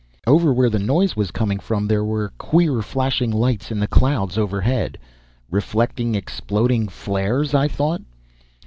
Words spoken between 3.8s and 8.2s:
clouds overhead reflecting exploding flares, I thought.